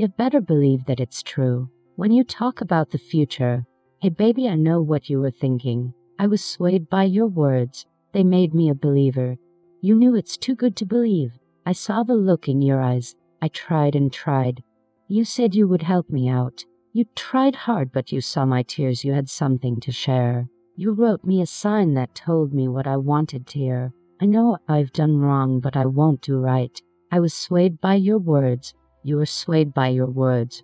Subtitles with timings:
[0.00, 1.68] You'd better believe that it's true.
[1.96, 3.66] When you talk about the future,
[4.00, 5.92] hey baby, I know what you were thinking.
[6.18, 7.84] I was swayed by your words.
[8.14, 9.36] They made me a believer.
[9.82, 11.32] You knew it's too good to believe.
[11.66, 13.14] I saw the look in your eyes.
[13.42, 14.62] I tried and tried.
[15.06, 16.64] You said you would help me out.
[16.94, 19.04] You tried hard, but you saw my tears.
[19.04, 20.48] You had something to share.
[20.76, 23.92] You wrote me a sign that told me what I wanted to hear.
[24.18, 26.80] I know I've done wrong, but I won't do right.
[27.12, 28.72] I was swayed by your words.
[29.02, 30.62] You are swayed by your words.